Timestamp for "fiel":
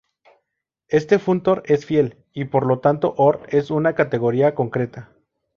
1.85-2.17